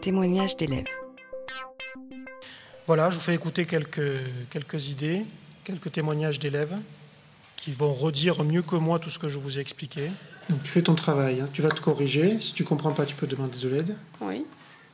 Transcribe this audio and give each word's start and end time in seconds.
témoignages 0.00 0.56
d'élèves. 0.56 0.86
Voilà, 2.86 3.10
je 3.10 3.16
vous 3.16 3.20
fais 3.20 3.34
écouter 3.34 3.66
quelques, 3.66 4.00
quelques 4.50 4.88
idées, 4.88 5.24
quelques 5.64 5.92
témoignages 5.92 6.38
d'élèves 6.38 6.76
qui 7.56 7.72
vont 7.72 7.92
redire 7.92 8.44
mieux 8.44 8.62
que 8.62 8.76
moi 8.76 8.98
tout 8.98 9.10
ce 9.10 9.18
que 9.18 9.28
je 9.28 9.38
vous 9.38 9.58
ai 9.58 9.60
expliqué. 9.60 10.10
Donc 10.48 10.62
tu 10.62 10.70
fais 10.70 10.82
ton 10.82 10.94
travail, 10.94 11.40
hein. 11.40 11.48
tu 11.52 11.60
vas 11.60 11.68
te 11.68 11.80
corriger. 11.80 12.40
Si 12.40 12.54
tu 12.54 12.64
comprends 12.64 12.92
pas, 12.92 13.04
tu 13.04 13.14
peux 13.14 13.26
demander 13.26 13.58
de 13.58 13.68
l'aide. 13.68 13.96
Oui. 14.20 14.46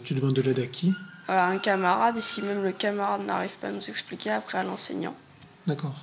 Tu 0.03 0.15
demandes 0.15 0.35
de 0.35 0.43
l'aide 0.43 0.59
à 0.59 0.67
qui? 0.67 0.93
À 1.29 1.47
un 1.47 1.59
camarade, 1.59 2.17
et 2.17 2.21
si 2.21 2.43
même 2.43 2.63
le 2.63 2.73
camarade 2.73 3.25
n'arrive 3.25 3.53
pas 3.61 3.69
à 3.69 3.71
nous 3.71 3.89
expliquer, 3.89 4.31
après 4.31 4.59
à 4.59 4.65
l'enseignant. 4.65 5.15
D'accord. 5.67 5.95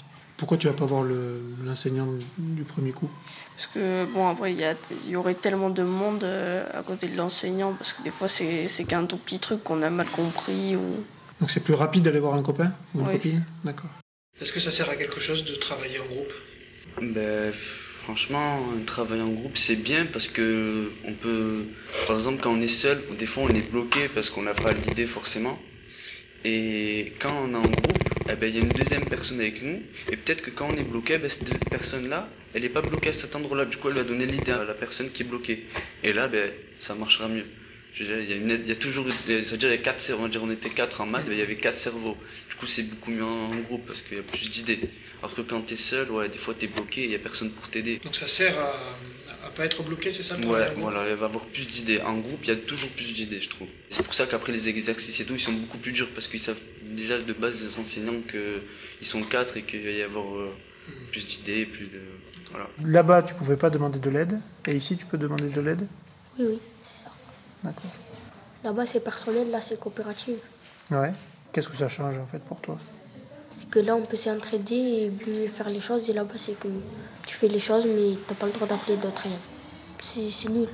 Pourquoi 0.41 0.57
tu 0.57 0.65
vas 0.65 0.73
pas 0.73 0.87
voir 0.87 1.03
le- 1.03 1.39
l'enseignant 1.63 2.07
du 2.39 2.63
premier 2.63 2.93
coup? 2.93 3.07
Parce 3.55 3.67
que, 3.67 4.05
bon, 4.11 4.27
après, 4.27 4.51
il 4.53 4.59
y, 4.59 4.63
a- 4.63 4.73
il 5.05 5.11
y 5.11 5.15
aurait 5.15 5.35
tellement 5.35 5.69
de 5.69 5.83
monde 5.83 6.23
euh, 6.23 6.65
à 6.73 6.81
côté 6.81 7.07
de 7.07 7.15
l'enseignant, 7.15 7.73
parce 7.77 7.93
que 7.93 8.01
des 8.01 8.09
fois, 8.09 8.27
c'est 8.27 8.67
qu'un 8.87 9.05
tout 9.05 9.17
petit 9.17 9.37
truc 9.37 9.63
qu'on 9.63 9.83
a 9.83 9.91
mal 9.91 10.07
compris. 10.07 10.75
Ou... 10.75 11.03
Donc 11.39 11.51
c'est 11.51 11.59
plus 11.59 11.75
rapide 11.75 12.01
d'aller 12.01 12.19
voir 12.19 12.33
un 12.33 12.41
copain 12.41 12.73
ou 12.95 13.01
une 13.01 13.05
Oui. 13.05 13.11
copine? 13.13 13.43
D'accord. 13.63 13.91
Est-ce 14.41 14.51
que 14.51 14.59
ça 14.59 14.71
sert 14.71 14.89
à 14.89 14.95
quelque 14.95 15.19
chose 15.19 15.45
de 15.45 15.53
travailler 15.53 15.99
en 15.99 16.05
groupe? 16.05 16.33
Ben, 16.99 17.53
franchement, 17.53 18.57
un 18.75 18.83
travail 18.83 19.21
en 19.21 19.29
groupe, 19.29 19.57
c'est 19.57 19.75
bien 19.75 20.07
parce 20.11 20.27
que 20.27 20.91
on 21.05 21.13
peut, 21.13 21.65
par 22.07 22.15
exemple, 22.15 22.39
quand 22.41 22.51
on 22.51 22.61
est 22.61 22.67
seul, 22.67 22.99
des 23.19 23.27
fois 23.27 23.43
on 23.43 23.49
est 23.53 23.69
bloqué 23.69 24.09
parce 24.11 24.31
qu'on 24.31 24.41
n'a 24.41 24.55
pas 24.55 24.73
l'idée 24.73 25.05
forcément. 25.05 25.59
Et 26.43 27.13
quand 27.19 27.31
on 27.43 27.53
est 27.53 27.57
en 27.57 27.61
groupe, 27.61 28.10
eh 28.33 28.35
ben, 28.35 28.47
il 28.47 28.55
y 28.55 28.59
a 28.59 28.61
une 28.61 28.69
deuxième 28.69 29.05
personne 29.05 29.39
avec 29.39 29.61
nous. 29.61 29.81
Et 30.11 30.17
peut-être 30.17 30.41
que 30.41 30.51
quand 30.51 30.69
on 30.69 30.75
est 30.75 30.83
bloqué, 30.83 31.17
ben, 31.17 31.29
cette 31.29 31.57
personne-là, 31.69 32.29
elle 32.53 32.61
n'est 32.61 32.69
pas 32.69 32.81
bloquée 32.81 33.09
à 33.09 33.13
cet 33.13 33.35
endroit-là. 33.35 33.65
Du 33.65 33.77
coup, 33.77 33.89
elle 33.89 33.95
va 33.95 34.03
donner 34.03 34.25
l'idée 34.25 34.51
à 34.51 34.63
la 34.63 34.73
personne 34.73 35.09
qui 35.11 35.23
est 35.23 35.25
bloquée. 35.25 35.65
Et 36.03 36.13
là, 36.13 36.27
ben, 36.27 36.51
ça 36.79 36.95
marchera 36.95 37.27
mieux. 37.27 37.45
Je 37.93 38.03
veux 38.03 38.09
dire, 38.09 38.23
il 38.23 38.29
y 38.29 38.33
a 38.33 38.35
une 38.37 38.51
aide, 38.51 38.61
il 38.63 38.69
y 38.69 38.71
a 38.71 38.75
toujours, 38.75 39.05
c'est-à-dire, 39.27 39.69
il 39.69 39.75
y 39.75 39.75
a 39.75 39.77
quatre 39.77 39.99
cerveaux. 39.99 40.27
On 40.41 40.51
était 40.51 40.69
quatre 40.69 41.01
en 41.01 41.05
maths, 41.05 41.25
ben, 41.25 41.33
il 41.33 41.39
y 41.39 41.41
avait 41.41 41.57
quatre 41.57 41.77
cerveaux. 41.77 42.17
Du 42.49 42.55
coup, 42.55 42.67
c'est 42.67 42.83
beaucoup 42.83 43.11
mieux 43.11 43.23
en 43.23 43.55
groupe 43.61 43.85
parce 43.85 44.01
qu'il 44.01 44.17
y 44.17 44.19
a 44.19 44.23
plus 44.23 44.49
d'idées. 44.49 44.79
Alors 45.21 45.35
que 45.35 45.41
quand 45.41 45.61
t'es 45.61 45.75
seul, 45.75 46.09
ouais, 46.09 46.29
des 46.29 46.39
fois 46.39 46.55
t'es 46.57 46.65
bloqué, 46.65 47.03
il 47.03 47.11
y 47.11 47.15
a 47.15 47.19
personne 47.19 47.51
pour 47.51 47.67
t'aider. 47.67 47.99
Donc 48.03 48.15
ça 48.15 48.25
sert 48.25 48.57
à, 48.57 49.49
pas 49.55 49.65
être 49.65 49.83
bloqué, 49.83 50.11
c'est 50.11 50.23
ça 50.23 50.35
le 50.35 50.47
Ouais, 50.47 50.65
voilà, 50.77 51.07
il 51.07 51.15
va 51.15 51.21
y 51.21 51.29
avoir 51.29 51.45
plus 51.45 51.65
d'idées. 51.65 52.01
En 52.01 52.17
groupe, 52.17 52.39
il 52.43 52.49
y 52.49 52.51
a 52.51 52.55
toujours 52.55 52.89
plus 52.89 53.13
d'idées, 53.13 53.39
je 53.39 53.49
trouve. 53.49 53.67
C'est 53.91 54.03
pour 54.03 54.15
ça 54.15 54.25
qu'après 54.25 54.51
les 54.51 54.67
exercices 54.67 55.19
et 55.19 55.25
tout, 55.25 55.35
ils 55.35 55.41
sont 55.41 55.51
beaucoup 55.51 55.77
plus 55.77 55.91
durs 55.91 56.09
parce 56.09 56.27
qu'ils 56.27 56.39
savent 56.39 56.59
déjà 56.91 57.19
de 57.19 57.33
base 57.33 57.61
les 57.61 57.79
enseignants 57.79 58.21
qu'ils 58.29 59.07
sont 59.07 59.23
quatre 59.23 59.57
et 59.57 59.63
qu'il 59.63 59.83
va 59.83 59.89
y 59.89 60.01
avoir 60.01 60.35
euh, 60.35 60.53
plus 61.11 61.25
d'idées, 61.25 61.65
plus 61.65 61.87
de. 61.87 62.01
Voilà. 62.51 62.67
Là-bas, 62.83 63.23
tu 63.23 63.33
pouvais 63.33 63.55
pas 63.55 63.69
demander 63.69 63.99
de 63.99 64.09
l'aide, 64.09 64.39
et 64.67 64.75
ici, 64.75 64.97
tu 64.97 65.05
peux 65.05 65.17
demander 65.17 65.49
de 65.49 65.61
l'aide? 65.61 65.87
Oui, 66.37 66.45
oui, 66.49 66.59
c'est 66.83 67.03
ça. 67.03 67.11
D'accord. 67.63 67.91
Là-bas, 68.63 68.85
c'est 68.85 69.03
personnel, 69.03 69.49
là, 69.49 69.61
c'est 69.61 69.79
coopérative. 69.79 70.37
Ouais. 70.89 71.13
Qu'est-ce 71.51 71.69
que 71.69 71.77
ça 71.77 71.89
change 71.89 72.17
en 72.17 72.25
fait 72.27 72.39
pour 72.39 72.59
toi? 72.59 72.77
C'est 73.57 73.69
que 73.69 73.79
là, 73.79 73.95
on 73.95 74.01
peut 74.01 74.17
s'entraider 74.17 74.75
et 74.75 75.09
mieux 75.09 75.47
faire 75.47 75.69
les 75.69 75.79
choses. 75.79 76.09
Et 76.09 76.13
là-bas, 76.13 76.37
c'est 76.37 76.59
que 76.59 76.67
tu 77.25 77.35
fais 77.35 77.47
les 77.47 77.59
choses, 77.59 77.85
mais 77.85 78.17
t'as 78.27 78.35
pas 78.35 78.45
le 78.45 78.51
droit 78.51 78.67
d'appeler 78.67 78.97
d'autres 78.97 79.25
élèves. 79.25 79.39
C'est 80.01 80.29
c'est 80.31 80.49
nul. 80.49 80.67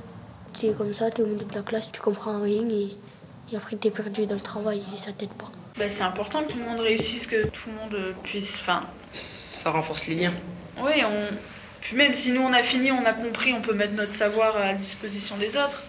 C'est 0.58 0.76
comme 0.76 0.92
ça, 0.92 1.10
t'es 1.10 1.22
au 1.22 1.26
milieu 1.26 1.44
de 1.44 1.54
la 1.54 1.62
classe, 1.62 1.92
tu 1.92 2.00
comprends 2.00 2.40
rien 2.42 2.68
et, 2.68 2.88
et 3.52 3.56
après, 3.56 3.76
t'es 3.76 3.90
perdu 3.90 4.26
dans 4.26 4.34
le 4.34 4.40
travail 4.40 4.82
et 4.94 4.98
ça 4.98 5.12
t'aide 5.12 5.32
pas. 5.32 5.50
Bah, 5.78 5.88
c'est 5.88 6.02
important 6.02 6.42
que 6.42 6.52
tout 6.52 6.58
le 6.58 6.64
monde 6.64 6.80
réussisse, 6.80 7.26
que 7.26 7.46
tout 7.46 7.68
le 7.68 7.74
monde 7.74 8.14
puisse. 8.24 8.56
Enfin, 8.60 8.82
Ça 9.12 9.70
renforce 9.70 10.06
les 10.06 10.14
liens. 10.14 10.32
oui, 10.80 11.02
on. 11.04 11.34
Puis 11.80 11.96
même 11.96 12.12
si 12.12 12.32
nous 12.32 12.42
on 12.42 12.52
a 12.52 12.62
fini, 12.62 12.90
on 12.90 13.04
a 13.06 13.12
compris, 13.12 13.52
on 13.52 13.60
peut 13.60 13.72
mettre 13.72 13.94
notre 13.94 14.12
savoir 14.12 14.56
à 14.56 14.72
disposition 14.72 15.36
des 15.36 15.56
autres. 15.56 15.82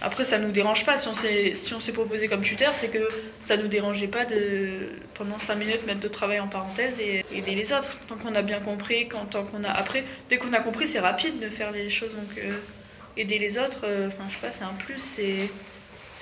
Après, 0.00 0.22
ça 0.24 0.38
nous 0.38 0.52
dérange 0.52 0.86
pas. 0.86 0.96
Si 0.96 1.08
on 1.08 1.14
s'est 1.14 1.54
si 1.54 1.74
on 1.74 1.80
s'est 1.80 1.92
proposé 1.92 2.28
comme 2.28 2.42
tuteur, 2.42 2.72
c'est 2.74 2.86
que 2.88 3.08
ça 3.40 3.56
nous 3.56 3.66
dérangeait 3.66 4.06
pas 4.06 4.24
de 4.24 4.90
pendant 5.14 5.40
5 5.40 5.56
minutes 5.56 5.84
mettre 5.86 5.98
de 5.98 6.06
travail 6.08 6.38
en 6.38 6.46
parenthèse 6.46 7.00
et 7.00 7.24
aider 7.32 7.56
les 7.56 7.72
autres. 7.72 7.98
Tant 8.08 8.14
qu'on 8.14 8.36
a 8.36 8.42
bien 8.42 8.60
compris, 8.60 9.08
quand, 9.08 9.24
tant 9.26 9.42
qu'on 9.42 9.64
a 9.64 9.70
après, 9.70 10.04
dès 10.30 10.38
qu'on 10.38 10.52
a 10.52 10.60
compris, 10.60 10.86
c'est 10.86 11.00
rapide 11.00 11.40
de 11.40 11.48
faire 11.48 11.72
les 11.72 11.90
choses. 11.90 12.14
Donc 12.14 12.38
euh, 12.38 12.52
aider 13.16 13.40
les 13.40 13.58
autres, 13.58 13.80
euh, 13.84 14.06
enfin 14.06 14.22
je 14.30 14.34
sais 14.36 14.40
pas, 14.46 14.52
c'est 14.52 14.62
un 14.64 14.74
plus. 14.78 14.98
C'est 14.98 15.50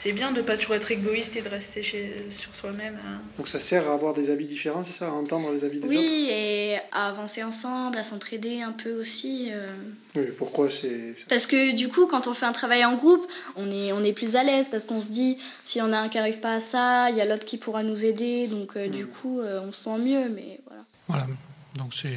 c'est 0.03 0.13
bien 0.13 0.31
de 0.33 0.43
pas 0.43 0.57
toujours 0.57 0.75
être 0.75 0.91
égoïste 0.91 1.37
et 1.37 1.43
de 1.43 1.49
rester 1.49 1.83
chez, 1.83 2.27
sur 2.31 2.55
soi-même. 2.55 2.99
hein. 3.05 3.21
Donc 3.39 3.49
ça 3.49 3.59
sert 3.59 3.89
à 3.89 3.95
avoir 3.95 4.15
des 4.15 4.31
avis 4.31 4.47
différents, 4.47 4.85
c'est 4.85 4.93
ça 4.93 5.09
À 5.09 5.11
entendre 5.11 5.51
les 5.53 5.65
avis 5.65 5.79
des 5.81 5.87
autres? 5.87 5.97
Oui, 5.97 6.29
et 6.31 6.77
à 6.93 7.09
avancer 7.09 7.43
ensemble, 7.43 7.99
à 7.99 8.03
s'entraider 8.03 8.63
un 8.63 8.73
peu 8.73 8.93
aussi. 9.01 9.49
euh. 9.53 9.67
Oui, 10.15 10.27
pourquoi 10.39 10.71
c'est... 10.71 11.15
Parce 11.29 11.47
que 11.47 11.75
du 11.75 11.89
coup, 11.89 12.07
quand 12.07 12.27
on 12.27 12.35
fait 12.35 12.47
un 12.47 12.53
travail 12.53 12.85
en 12.85 12.95
groupe, 12.97 13.27
on 13.57 13.71
est, 13.71 13.93
on 13.93 14.03
est 14.03 14.13
plus 14.13 14.37
à 14.37 14.43
l'aise 14.43 14.69
parce 14.71 14.87
qu'on 14.87 15.01
se 15.01 15.09
dit, 15.09 15.37
si 15.65 15.81
on 15.83 15.93
a 15.93 15.99
un 15.99 16.09
qui 16.09 16.17
n'arrive 16.19 16.41
pas 16.41 16.55
à 16.55 16.61
ça, 16.61 17.11
il 17.11 17.17
y 17.17 17.21
a 17.21 17.25
l'autre 17.27 17.45
qui 17.45 17.59
pourra 17.59 17.83
nous 17.83 18.05
aider. 18.05 18.47
Donc 18.47 18.77
euh, 18.77 18.89
du 18.89 19.07
coup, 19.07 19.41
euh, 19.41 19.61
on 19.67 19.73
se 19.73 19.85
sent 19.85 19.99
mieux. 19.99 20.29
Mais 20.35 20.61
donc 21.77 21.93
c'est 21.95 22.17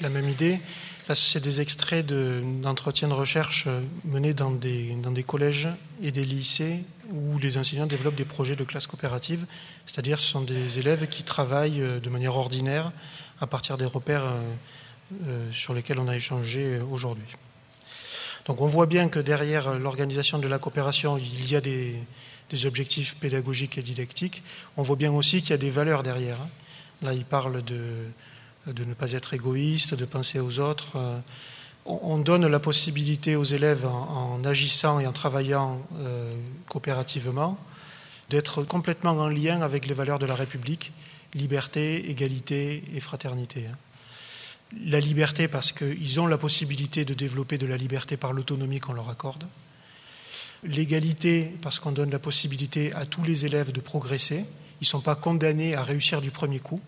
la 0.00 0.08
même 0.08 0.28
idée. 0.28 0.60
Là, 1.08 1.14
c'est 1.14 1.40
des 1.40 1.60
extraits 1.60 2.04
de- 2.04 2.42
d'entretiens 2.62 3.08
de, 3.08 3.12
recherche 3.14 3.64
euh, 3.66 3.80
menés 4.04 4.34
dans 4.34 4.50
des, 4.50 4.96
collèges 5.26 5.68
et 6.02 6.10
des 6.10 6.24
lycées 6.24 6.84
où 7.10 7.38
les 7.38 7.56
enseignants 7.56 7.86
développent 7.86 8.14
des 8.16 8.24
projets 8.26 8.56
de 8.56 8.64
classe 8.64 8.86
coopérative, 8.86 9.46
c'est-à-dire 9.86 10.20
ce 10.20 10.26
sont 10.30 10.42
des 10.42 10.78
élèves 10.78 11.06
qui 11.08 11.22
travaillent 11.22 11.80
euh, 11.80 12.00
de 12.00 12.10
manière 12.10 12.36
ordinaire 12.36 12.92
à 13.40 13.46
partir 13.46 13.78
des 13.78 13.86
repères 13.86 14.24
euh, 15.26 15.52
sur 15.52 15.72
lesquels 15.72 15.98
on 15.98 16.08
a 16.08 16.16
échangé 16.16 16.78
aujourd'hui. 16.90 17.24
Donc 18.46 18.60
on 18.60 18.66
voit 18.66 18.86
bien 18.86 19.08
que 19.08 19.18
derrière 19.18 19.78
l'organisation 19.78 20.38
de 20.38 20.48
la 20.48 20.58
coopération, 20.58 21.18
il 21.18 21.50
y 21.50 21.56
a 21.56 21.60
des, 21.60 21.94
des 22.50 22.66
objectifs 22.66 23.16
pédagogiques 23.16 23.78
et 23.78 23.82
didactiques. 23.82 24.42
On 24.76 24.82
voit 24.82 24.96
bien 24.96 25.12
aussi 25.12 25.40
qu'il 25.40 25.50
y 25.50 25.54
a 25.54 25.58
des 25.58 25.70
valeurs 25.70 26.02
derrière. 26.02 26.40
hein. 26.40 26.48
Là, 27.02 27.14
il 27.14 27.24
parle 27.24 27.62
de, 27.62 27.78
de 28.72 28.84
ne 28.84 28.94
pas 28.94 29.12
être 29.12 29.34
égoïste, 29.34 29.94
de 29.94 30.04
penser 30.04 30.40
aux 30.40 30.58
autres. 30.58 30.96
Euh, 30.96 31.20
On 31.86 32.16
on 32.16 32.18
donne 32.18 32.46
la 32.46 32.60
possibilité 32.60 33.34
aux 33.34 33.44
élèves, 33.48 33.86
en, 33.86 34.34
en 34.34 34.44
agissant 34.44 35.00
et 35.00 35.06
en 35.06 35.12
travaillant 35.12 35.80
euh, 35.96 36.34
coopérativement, 36.68 37.56
d'être 38.28 38.62
complètement 38.62 39.12
en 39.12 39.28
lien 39.28 39.62
avec 39.62 39.86
les 39.86 39.94
valeurs 39.94 40.18
de 40.18 40.26
la 40.26 40.34
République, 40.34 40.92
liberté, 41.32 42.10
égalité 42.10 42.82
et 42.94 43.00
fraternité. 43.00 43.64
hein. 43.66 43.76
La 44.84 45.00
liberté 45.00 45.48
parce 45.48 45.72
qu'ils 45.72 46.20
ont 46.20 46.26
la 46.26 46.36
possibilité 46.36 47.06
de 47.06 47.14
développer 47.14 47.56
de 47.56 47.66
la 47.66 47.78
liberté 47.78 48.18
par 48.18 48.34
l'autonomie 48.34 48.80
qu'on 48.80 48.92
leur 48.92 49.08
accorde. 49.08 49.44
L'égalité 50.62 51.54
parce 51.62 51.78
qu'on 51.78 51.92
donne 51.92 52.10
la 52.10 52.18
possibilité 52.18 52.92
à 52.92 53.06
tous 53.06 53.22
les 53.24 53.46
élèves 53.46 53.72
de 53.72 53.80
progresser. 53.80 54.44
Ils 54.80 54.84
ne 54.84 54.86
sont 54.86 55.00
pas 55.00 55.16
condamnés 55.16 55.74
à 55.74 55.82
réussir 55.82 56.20
du 56.20 56.30
premier 56.30 56.60
coup, 56.60 56.80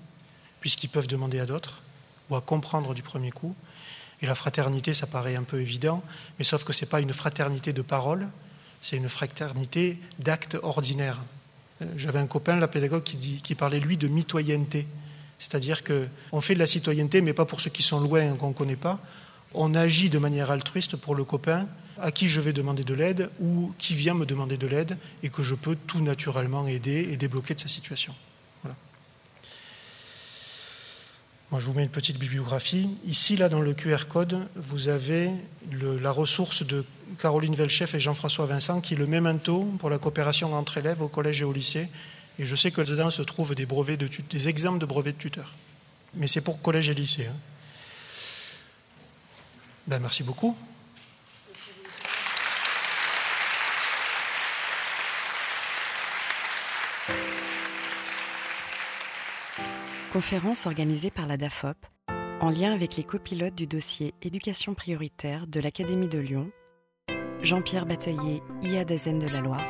puisqu'ils 0.61 0.89
peuvent 0.89 1.09
demander 1.09 1.41
à 1.41 1.47
d'autres, 1.47 1.83
ou 2.29 2.37
à 2.37 2.41
comprendre 2.41 2.95
du 2.95 3.03
premier 3.03 3.31
coup. 3.31 3.55
Et 4.23 4.27
la 4.27 4.35
fraternité, 4.35 4.95
ça 4.95 5.07
paraît 5.07 5.37
un 5.37 5.43
peu 5.43 5.61
évident, 5.61 6.03
mais 6.39 6.45
sauf 6.45 6.65
que 6.65 6.73
ce 6.73 6.85
n'est 6.85 6.91
pas 6.91 7.01
une 7.01 7.13
fraternité 7.13 7.73
de 7.73 7.83
parole, 7.83 8.29
c'est 8.83 8.97
une 8.97 9.09
fraternité 9.09 9.99
d'actes 10.19 10.57
ordinaires. 10.63 11.21
Euh, 11.83 11.87
J'avais 11.97 12.19
un 12.19 12.27
copain, 12.27 12.57
la 12.57 12.69
pédagogue, 12.69 13.03
qui, 13.03 13.55
parlait, 13.55 13.81
lui, 13.81 13.97
de 13.97 14.09
mitoyenneté. 14.09 14.87
C'est-à-dire 15.39 15.83
qu'on 15.85 16.41
fait 16.41 16.55
de 16.55 16.59
la 16.59 16.67
citoyenneté, 16.67 17.23
mais 17.23 17.33
pas 17.33 17.47
pour 17.47 17.61
ceux 17.61 17.71
qui 17.71 17.83
sont 17.83 18.01
loin, 18.01 18.37
qu'on 18.37 18.49
ne 18.49 18.55
connaît 18.55 18.77
pas. 18.77 19.01
On 19.55 19.75
agit 19.75 20.11
de 20.11 20.19
manière 20.19 20.51
altruiste 20.51 20.97
pour 20.97 21.15
le 21.15 21.25
copain 21.25 21.67
à 21.99 22.11
qui 22.11 22.29
je 22.29 22.41
vais 22.41 22.53
demander 22.53 22.85
de 22.85 22.95
l'aide 22.95 23.31
ou 23.41 23.75
qui 23.79 23.95
vient 23.95 24.15
me 24.15 24.27
demander 24.27 24.57
de 24.57 24.67
l'aide 24.67 24.99
et 25.23 25.29
que 25.29 25.43
je 25.43 25.55
peux 25.55 25.77
tout 25.77 26.01
naturellement 26.01 26.67
aider 26.67 27.09
et 27.11 27.17
débloquer 27.17 27.55
de 27.55 27.61
sa 27.61 27.69
situation. 27.69 28.15
Voilà. 28.63 28.77
Moi, 31.51 31.59
je 31.59 31.67
vous 31.67 31.73
mets 31.73 31.83
une 31.83 31.89
petite 31.89 32.19
bibliographie. 32.19 32.89
Ici, 33.05 33.37
là, 33.37 33.49
dans 33.49 33.61
le 33.61 33.75
QR 33.75 34.07
code, 34.09 34.47
vous 34.55 34.87
avez 34.87 35.31
la 35.73 36.13
ressource 36.13 36.65
de 36.65 36.85
Caroline 37.19 37.57
Velchef 37.57 37.93
et 37.95 38.01
Jean-François 38.01 38.47
Vincent, 38.47 38.81
qui 38.81 38.95
est 38.95 38.97
le 38.97 39.09
memento 39.09 39.65
pour 39.81 39.91
la 39.91 39.99
coopération 39.99 40.55
entre 40.55 40.79
élèves 40.79 41.03
au 41.03 41.09
collège 41.09 41.43
et 41.43 41.45
au 41.45 41.53
lycée. 41.53 41.89
Et 42.39 42.47
je 42.47 42.55
sais 42.55 42.71
que 42.71 42.81
dedans 42.83 43.11
se 43.11 43.23
trouvent 43.23 43.57
des, 43.57 43.67
brevets 43.67 43.99
des 43.99 44.49
exemples 44.49 44.79
de 44.79 44.87
brevets 44.87 45.13
de 45.17 45.21
tuteurs. 45.21 45.55
Mais 46.15 46.29
c'est 46.29 46.41
pour 46.41 46.63
collège 46.63 46.89
et 46.89 46.95
lycée. 46.95 47.27
hein. 47.27 47.37
Ben, 49.89 49.99
merci 49.99 50.23
beaucoup. 50.23 50.57
Conférence 60.13 60.67
organisée 60.67 61.13
par 61.13 61.29
la 61.29 61.37
DAFOP 61.37 61.77
en 62.41 62.51
lien 62.51 62.73
avec 62.73 62.97
les 62.97 63.05
copilotes 63.05 63.55
du 63.55 63.69
dossier 63.69 64.13
Éducation 64.23 64.75
prioritaire 64.75 65.47
de 65.47 65.61
l'Académie 65.61 66.09
de 66.09 66.19
Lyon, 66.19 66.51
Jean-Pierre 67.43 67.87
Bataillé, 67.87 68.43
IA 68.63 68.85
d'Azen 68.85 69.21
de 69.21 69.29
la 69.29 69.41
Loire, 69.41 69.65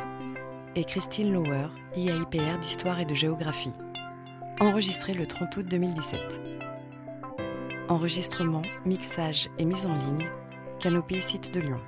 et 0.77 0.85
Christine 0.85 1.31
Lauer, 1.31 1.69
IAIPR 1.95 2.59
d'Histoire 2.59 3.01
et 3.01 3.05
de 3.05 3.15
Géographie. 3.15 3.75
Enregistré 4.61 5.13
le 5.13 5.27
30 5.27 5.59
août 5.59 5.67
2017. 5.69 6.21
Enregistrement, 7.91 8.63
mixage 8.87 9.51
et 9.59 9.67
mise 9.67 9.85
en 9.85 9.95
ligne, 9.95 10.31
Canopée 10.79 11.21
Site 11.21 11.53
de 11.53 11.61
Lyon. 11.61 11.81